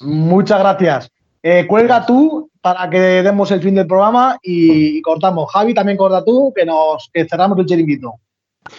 [0.00, 1.10] Muchas gracias.
[1.42, 5.50] Eh, cuelga tú para que demos el fin del programa y, y cortamos.
[5.52, 8.14] Javi, también corta tú, que nos que cerramos el chiringuito.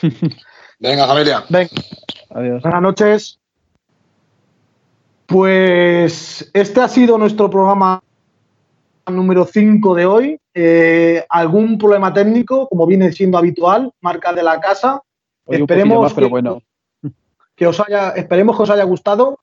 [0.80, 1.44] Venga, familia.
[1.50, 1.70] Venga.
[2.32, 2.62] Adiós.
[2.62, 3.40] Buenas noches.
[5.26, 8.02] Pues este ha sido nuestro programa
[9.16, 10.40] número 5 de hoy.
[10.54, 15.02] Eh, algún problema técnico, como viene siendo habitual, marca de la casa.
[15.46, 16.62] Hoy Esperemos más, pero que- bueno.
[17.56, 19.40] que os haya, esperemos que os haya gustado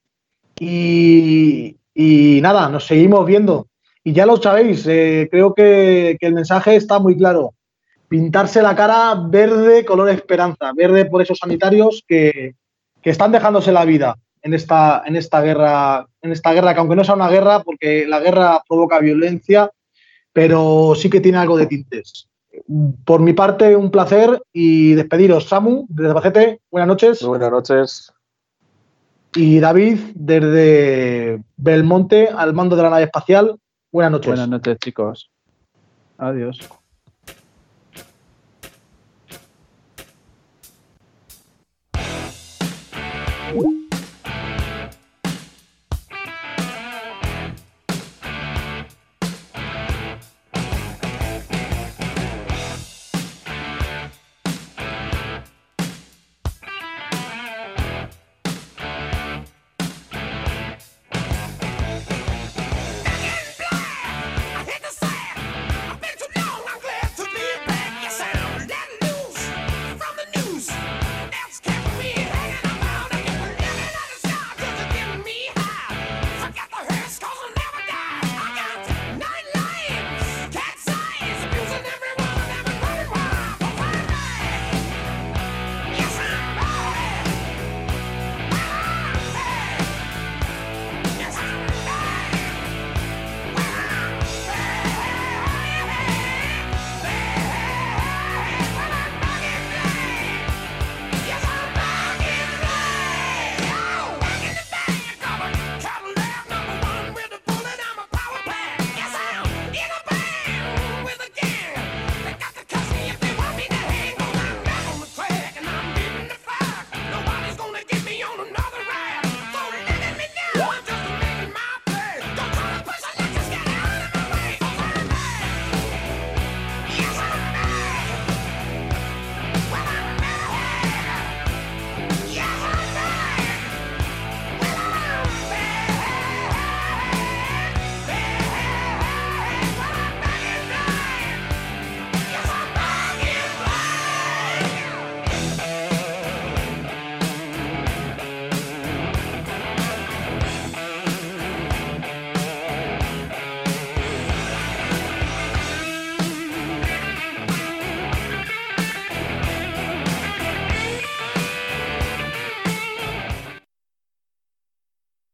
[0.59, 3.69] y, y nada, nos seguimos viendo.
[4.03, 7.55] Y ya lo sabéis, eh, creo que, que el mensaje está muy claro.
[8.09, 12.55] Pintarse la cara verde, color esperanza, verde por esos sanitarios que,
[13.03, 16.95] que están dejándose la vida en esta, en esta guerra, en esta guerra, que aunque
[16.95, 19.71] no sea una guerra, porque la guerra provoca violencia,
[20.33, 22.29] pero sí que tiene algo de tintes.
[23.05, 25.49] Por mi parte, un placer y despediros.
[25.49, 27.23] Samu, desde Bacete, buenas noches.
[27.23, 28.13] Muy buenas noches.
[29.35, 33.59] Y David, desde Belmonte, al mando de la nave espacial,
[33.91, 34.29] buenas noches.
[34.29, 35.31] Buenas noches, chicos.
[36.19, 36.61] Adiós.